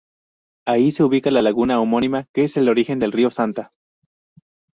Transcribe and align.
Ahí 0.65 0.89
se 0.89 1.03
ubica 1.03 1.29
la 1.29 1.43
laguna 1.43 1.79
homónima 1.79 2.25
que 2.33 2.43
es 2.45 2.57
el 2.57 2.69
origen 2.69 2.97
del 2.97 3.11
río 3.11 3.29
Santa. 3.29 3.69